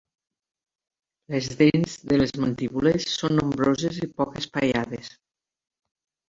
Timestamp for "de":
2.11-2.17